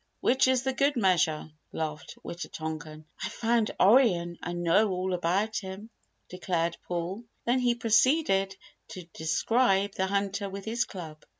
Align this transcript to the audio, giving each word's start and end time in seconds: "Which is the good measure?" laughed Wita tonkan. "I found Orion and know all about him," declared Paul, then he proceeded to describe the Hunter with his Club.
"Which 0.19 0.47
is 0.47 0.63
the 0.63 0.73
good 0.73 0.95
measure?" 0.95 1.51
laughed 1.71 2.17
Wita 2.25 2.49
tonkan. 2.49 3.03
"I 3.23 3.29
found 3.29 3.69
Orion 3.79 4.39
and 4.41 4.63
know 4.63 4.89
all 4.89 5.13
about 5.13 5.57
him," 5.57 5.91
declared 6.27 6.75
Paul, 6.87 7.25
then 7.45 7.59
he 7.59 7.75
proceeded 7.75 8.55
to 8.87 9.03
describe 9.13 9.93
the 9.93 10.07
Hunter 10.07 10.49
with 10.49 10.65
his 10.65 10.85
Club. 10.85 11.23